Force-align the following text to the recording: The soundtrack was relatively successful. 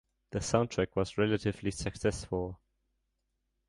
The 0.31 0.39
soundtrack 0.39 0.95
was 0.95 1.19
relatively 1.19 1.69
successful. 1.69 2.59